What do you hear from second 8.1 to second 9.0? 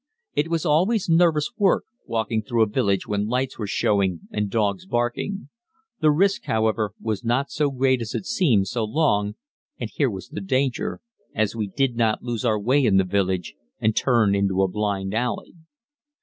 it seemed, so